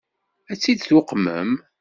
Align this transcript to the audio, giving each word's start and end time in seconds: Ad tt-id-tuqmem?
Ad 0.51 0.57
tt-id-tuqmem? 0.57 1.51